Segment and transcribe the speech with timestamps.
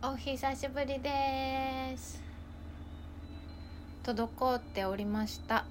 [0.00, 2.22] お久しぶりです。
[4.04, 5.64] 滞っておりました。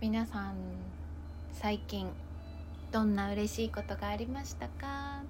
[0.00, 0.54] 皆さん
[1.52, 2.08] 最近
[2.92, 5.22] どんな嬉しいことがありましたか？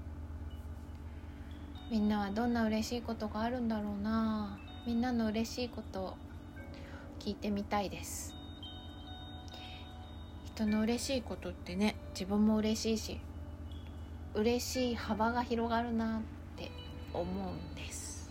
[1.90, 4.58] みんなはどんな嬉しいことがあるんだろうな？
[4.86, 6.14] みんなの嬉しいことを
[7.18, 8.34] 聞いてみたいです。
[10.54, 13.18] 人の嬉しいことってね自分も嬉しいし
[14.34, 16.39] 嬉しい幅が広がるなって
[17.12, 18.30] 思うんです。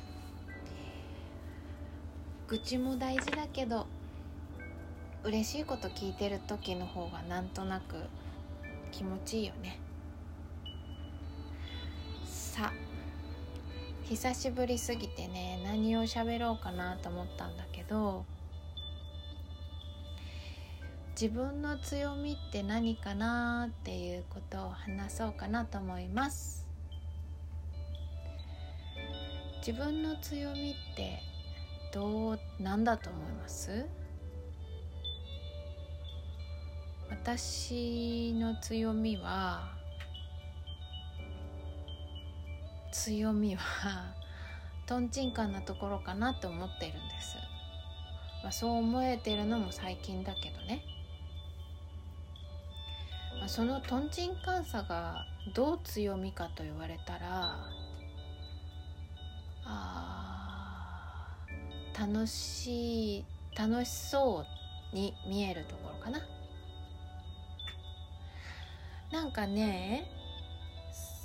[2.48, 3.86] 愚痴も大事だけど
[5.24, 7.96] 嬉しいこと聞いてる時の方がなんとなく
[8.92, 9.80] 気持ちいいよね。
[12.26, 12.74] さあ
[14.06, 18.26] 久しぶりすぎてね何を喋ろうかなと思ったんだけど
[21.12, 26.69] 自分の強みって何かなっていうことを話そうかなと思います。
[29.70, 31.20] 自分の強みって
[31.94, 33.86] どうなんだと思います？
[37.12, 39.70] 私の強みは
[42.92, 44.16] 強みは
[44.88, 47.36] とんちんかんなところかなと思っているんです、
[48.42, 50.82] まあ、そう思えてるのも最近だけどね。
[53.38, 57.68] まあ、そのとんちんかんさがどう強みかと言われたら
[59.72, 61.38] あ
[61.98, 63.26] 楽しい
[63.56, 64.46] 楽しそ
[64.94, 66.22] うに見えるところかな。
[69.12, 70.10] なんかね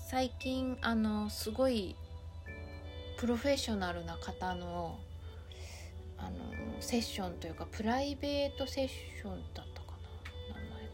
[0.08, 1.96] 最近あのすごい
[3.18, 4.98] プロフェッショナルな方の
[6.16, 6.30] あの
[6.80, 9.92] セッションというかプライベートセッションだったか
[10.48, 10.60] な。
[10.60, 10.90] 名前が。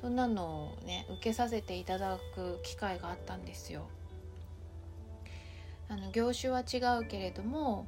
[0.00, 3.86] そんなのをね受けさせていただく機会があったんですよ。
[5.90, 7.84] あの業種は違うけれども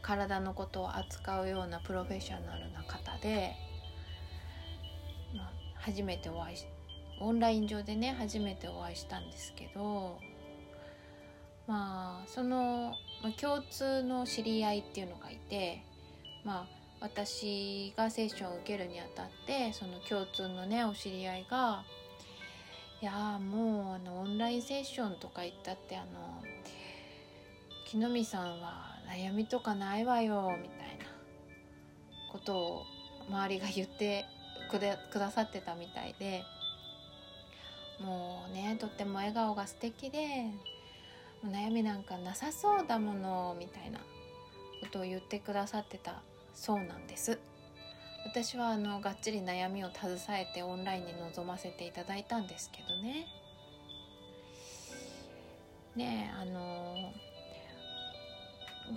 [0.00, 3.54] 体のことを扱うようなプロフェッショナルな方で、
[5.36, 6.66] まあ、初めてお会いし
[7.20, 10.18] オンライン上でね初めてお会いしたんですけど
[11.66, 15.82] まあその、まあ、共通の知り合いっていうのがいて
[16.44, 16.66] まあ
[17.00, 21.84] 私がセッションを受けるにあたってその共通のねお知り合いが
[23.00, 26.42] 「いやもうあのオンラインセッションとか行ったってあの
[27.88, 31.06] 木の実さんは悩みとかないわよ」みたいな
[32.30, 32.82] ことを
[33.28, 34.26] 周りが言って
[34.70, 34.78] く
[35.18, 36.44] ださってたみたいで
[37.98, 40.50] もうねとっても笑顔が素敵で
[41.42, 44.04] 悩みなんかなさそうだものみたいなこ
[44.92, 46.20] とを言ってくださってた
[46.54, 47.38] そうなんです。
[48.26, 53.26] 私はあのがっちり悩みを携えてオンラインに臨ませていただいたんですけどね。
[55.96, 57.12] ねえあの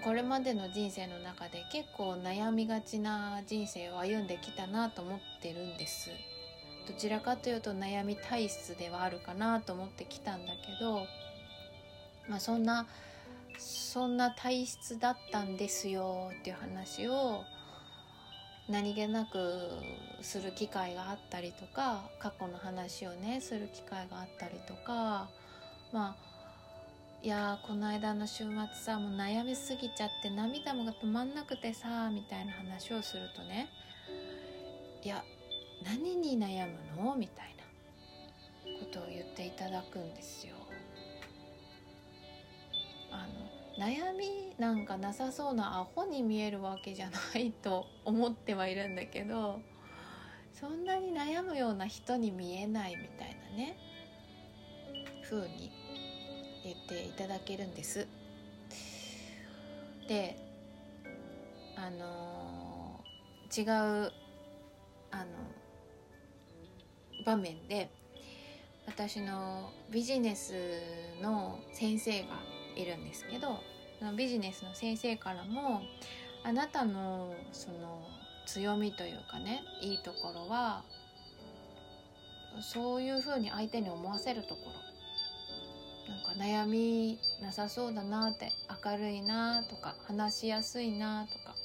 [0.03, 6.09] これまでの人生の中で結構悩みがちな人生を歩んできたなと思ってるんです。
[6.88, 11.06] どちらかというと悩み体質ではあるかなと思ってきたんだけど
[12.28, 12.88] まあそんな
[13.57, 17.44] そんな体質だったんですよっていう話を
[18.68, 19.69] 何気なく
[20.22, 25.29] する機会があったりとか過去の話をねする機会があったりとか
[25.91, 26.30] まあ
[27.23, 33.69] いやこの間の週末さもう悩みすぎちゃって涙もが止まんなくてさみたいな話をするとね
[35.03, 35.23] いや
[35.85, 40.55] 何に悩むのみたいなことを言っていただくんですよ。
[43.11, 43.27] あ
[43.77, 49.59] の悩みなんかなさそうなアホに見えるわけじゃないと思ってはいるんだけど
[50.53, 53.77] そんなに悩むような人に見えないみたいなね
[55.29, 55.80] 風に
[56.63, 58.07] 言っていただけるんです。
[60.07, 60.38] で
[61.75, 62.99] あの
[63.55, 63.66] 違う
[65.11, 65.25] あの
[67.25, 67.89] 場面で
[68.85, 70.53] 私のビジネス
[71.22, 72.28] の先生が
[72.75, 73.59] いるんですけど
[74.16, 75.81] ビジネスの先生からも
[76.43, 78.08] あなたのその
[78.46, 80.84] 強みというかねいいところは
[82.59, 84.91] そういうふうに相手に思わせるところ
[86.41, 88.52] 悩みなさそうだなって
[88.84, 91.55] 明るいなとか話しやすいなとか。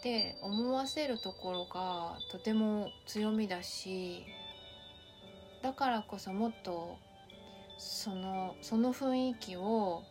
[0.00, 4.24] って思わせるところがとても強みだし
[5.62, 6.96] だからこそもっと
[7.76, 10.02] そのその雰囲気を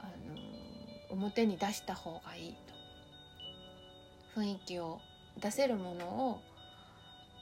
[0.00, 2.52] あの表に出した方がいい
[4.34, 4.40] と。
[4.40, 5.00] 雰囲気を
[5.40, 6.40] 出せるものを、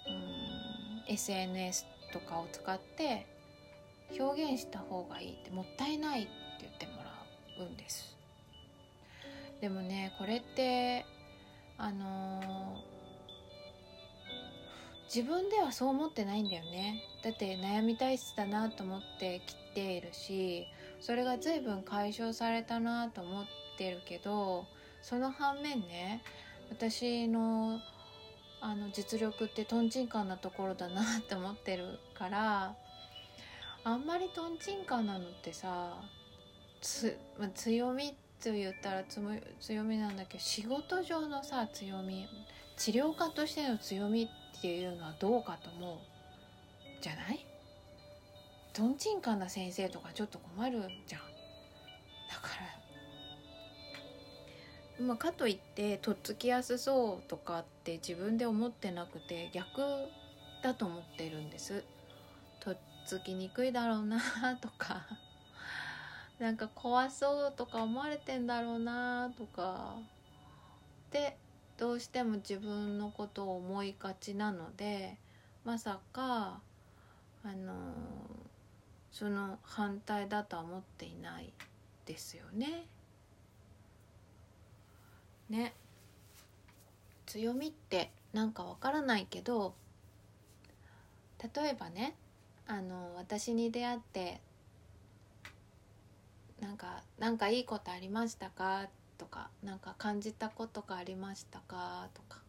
[0.06, 3.26] うん、SNS とかを使って
[4.16, 8.16] 表現した方がいいってもったいないって言ってもらうんです。
[9.60, 11.04] でもねこれって
[11.76, 12.98] あのー
[15.12, 17.02] 自分ではそう思ってないんだよね。
[17.24, 20.66] だって悩み体質だなと思ってきているし
[21.00, 23.46] それが随分解消されたなと思っ
[23.78, 24.66] てるけど
[25.02, 26.22] その反面ね
[26.70, 27.80] 私の
[28.60, 32.74] あの実力ってとんちんかんなところだなって思ってるから
[33.88, 35.94] あんまりとんちんかなのってさ
[36.82, 38.10] つ、まあ、強み
[38.44, 39.02] と言ったら
[39.60, 42.26] 強みなんだけど仕事上のさ強み
[42.76, 45.96] 治療家としての強みっていうのはどうかと思う
[47.00, 47.46] じゃない？
[48.74, 51.22] とんちんかんな先生とかちょっと困るじゃん。
[52.28, 52.48] だか
[54.98, 55.04] ら。
[55.06, 59.80] まあかといってとっつきやすそうとかって自分で思ってなくて逆
[60.62, 61.84] だと思ってるんです。
[63.08, 64.20] つきにくいだろうな
[64.60, 65.06] とか
[66.38, 69.96] なんか怖そうとか思われてんだろうなとか
[71.10, 71.38] で
[71.78, 75.16] どうしても自分のことを思いがちなので
[75.64, 76.60] まさか
[77.42, 77.94] あの
[79.10, 81.50] その反対だとは思っていない
[82.04, 82.84] ですよね。
[85.48, 85.72] ね
[87.24, 89.74] 強みってなんかわからないけど
[91.54, 92.14] 例えばね
[92.70, 94.40] あの私に出会って
[96.60, 98.88] なんかなんかいいことありましたか？
[99.16, 102.08] とかなんか感じたことがありましたか？
[102.14, 102.42] とか。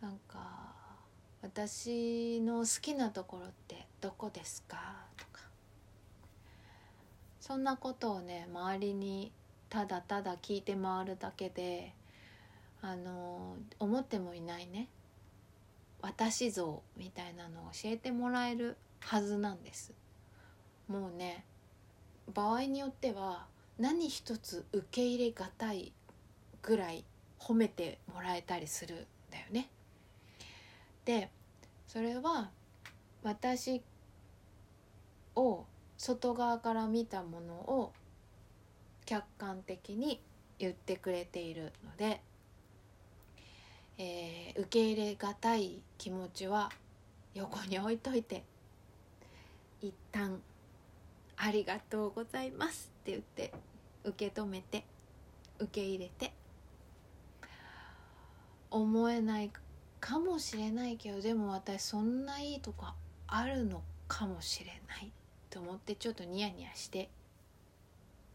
[0.00, 0.72] なんか
[1.40, 5.06] 私の好きなところってどこですか？
[5.16, 5.42] とか。
[7.40, 9.30] そんなことをね周りに
[9.70, 11.94] ただただ聞いて回るだけで
[12.82, 14.88] あの思ってもいないね。
[16.00, 19.92] 私像みたいなのを教えてもらえるはずなんです
[20.88, 21.44] もうね
[22.32, 23.46] 場合によっては
[23.78, 25.92] 何一つ受け入れがたい
[26.62, 27.04] ぐらい
[27.38, 28.98] 褒めてもらえたりするん
[29.30, 29.68] だよね。
[31.04, 31.30] で
[31.86, 32.50] それは
[33.22, 33.82] 私
[35.36, 35.64] を
[35.96, 37.92] 外側から見たものを
[39.06, 40.20] 客観的に
[40.58, 42.20] 言ってくれているので、
[44.58, 46.72] 受け入れがたい気持ちは
[47.32, 48.42] 横に置いといて
[49.80, 50.40] 一旦
[51.36, 53.52] ありがとうございます」って言って
[54.02, 54.82] 受け止めて
[55.60, 56.32] 受け入れて
[58.68, 59.52] 思えない
[60.00, 62.86] かもしれないけどでも私そんないいとこ
[63.28, 65.12] あるのかもしれない
[65.50, 67.08] と思ってちょっとニヤニヤして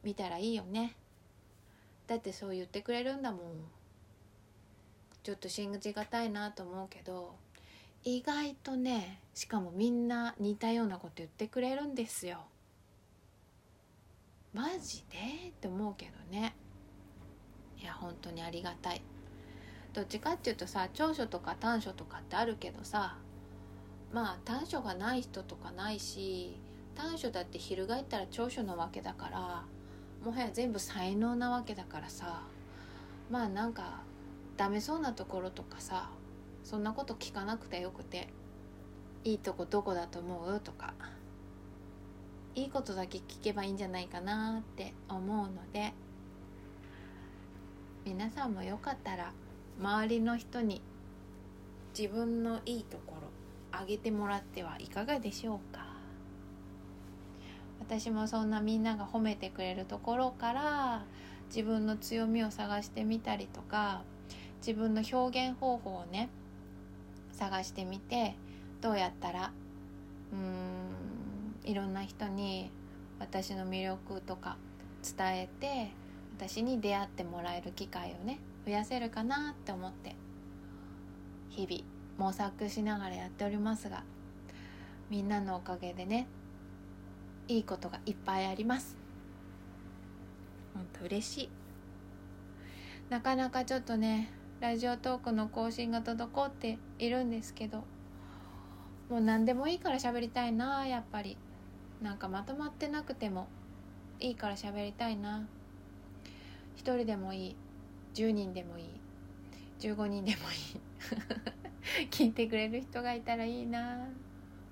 [0.03, 0.95] みたらいいよね。
[2.07, 3.41] だってそう言ってくれるんだもん。
[5.23, 7.33] ちょっと信じがたいなと思うけど
[8.03, 12.39] 意外とねしかもみんな似たようなこと言ってくれるんですよ。
[14.53, 15.49] マジで？
[15.49, 16.55] って思うけどね。
[17.81, 19.01] いや本当にありがたい。
[19.93, 23.15] どっちかっていうとさ長所とか短所とかってあるけどさ
[24.11, 26.57] まあ短所がない人とかないし
[26.95, 29.63] 短所だって翻ったら長所なわけだから
[30.23, 32.41] もはや全部才能なわけだからさ
[33.29, 34.01] まあなんか
[34.57, 36.09] ダメそうなところとかさ
[36.63, 38.29] そんなこと聞かなくてよくて
[39.23, 40.59] いいとこどこだと思う？
[40.59, 40.93] とか
[42.55, 45.93] いいことだけ聞けばいいんじゃないかなって思うので
[48.05, 49.31] 皆さんもよかったら
[49.79, 50.81] 周りの人に
[51.97, 53.27] 自分のいいところ
[53.71, 55.87] あげてもらってはいかがでしょうか？
[57.79, 61.03] 私もそんなみんなが褒めてくれるところから
[61.47, 64.03] 自分の強みを探してみたりとか
[64.65, 66.29] 自分の表現方法をね
[67.33, 68.35] 探してみて
[68.79, 69.51] どうやったら
[70.31, 72.71] うーんいろんな人に
[73.19, 74.55] 私の魅力とか
[75.03, 75.91] 伝えて
[76.37, 80.15] 私に出会ってもらえる機会をね増やせるかなって思って
[81.49, 81.83] 日々
[82.17, 84.03] 模索しながらやっておりますが
[85.09, 86.27] みんなのおかげでね
[87.49, 88.95] いいことがいっぱいあります。
[90.73, 91.49] 本当嬉しい。
[93.09, 97.83] なかなかちょっとねラジオトークの更新が滞っているんですけど
[99.09, 101.37] もう何でもいいから喋りたいなやっぱり。
[102.03, 103.47] なんかまとまってなくても
[104.19, 105.47] いいから喋りたいな。
[106.75, 107.55] 一人でもいい。
[108.13, 108.89] 10人でもいい。
[109.79, 112.07] 15人でもいい。
[112.11, 114.05] 聞いてくれる人がいたらいいな。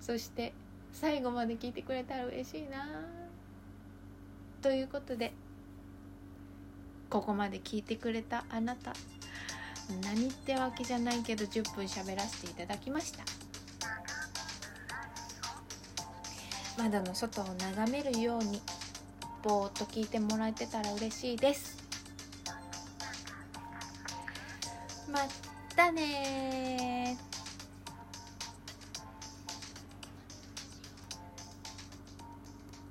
[0.02, 0.54] そして
[0.92, 2.86] 最後まで聞いてくれたら嬉しいな。
[4.62, 5.32] ということで
[7.10, 8.94] ここまで聞いてくれたあなた。
[10.03, 13.24] 何ってわけじゃないけど10分喋らせていただきました。
[16.77, 18.62] 窓の外を眺めるように
[19.43, 21.77] ぼーっと聞いてもらえてたら嬉しいです。
[25.12, 25.24] まっ
[25.75, 26.61] たね